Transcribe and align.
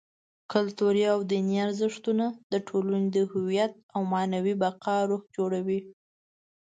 کلتوري 0.51 1.03
او 1.13 1.19
دیني 1.31 1.57
ارزښتونه: 1.67 2.25
د 2.51 2.53
ټولنې 2.67 3.07
د 3.15 3.17
هویت 3.31 3.73
او 3.93 4.01
معنوي 4.13 4.55
بقا 4.63 4.97
روح 5.09 5.23
جوړوي. 5.35 5.79